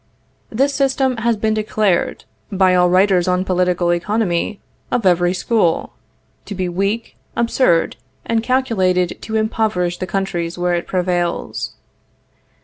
[0.49, 5.93] This system has been declared, by all writers on political economy, of every school,
[6.45, 11.73] to be weak, absurd, and calculated to impoverish the countries where it prevails.